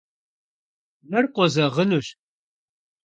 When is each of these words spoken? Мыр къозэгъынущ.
Мыр 1.09 1.25
къозэгъынущ. 1.33 2.07